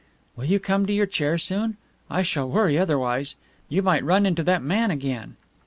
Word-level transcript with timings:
"Will 0.35 0.45
you 0.45 0.59
come 0.59 0.87
to 0.87 0.93
your 0.93 1.05
chair 1.05 1.37
soon? 1.37 1.77
I 2.09 2.23
shall 2.23 2.49
worry 2.49 2.75
otherwise. 2.75 3.35
You 3.69 3.83
might 3.83 4.03
run 4.03 4.25
into 4.25 4.41
that 4.41 4.63
man 4.63 4.89
again." 4.89 5.35